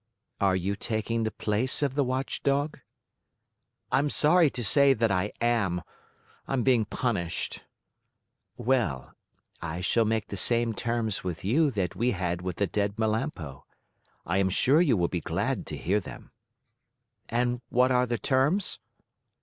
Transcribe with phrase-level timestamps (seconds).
[0.39, 2.79] "Are you taking the place of the watchdog?"
[3.91, 5.83] "I'm sorry to say that I am.
[6.47, 7.61] I'm being punished."
[8.57, 9.13] "Well,
[9.61, 13.65] I shall make the same terms with you that we had with the dead Melampo.
[14.25, 16.31] I am sure you will be glad to hear them."
[17.29, 18.79] "And what are the terms?"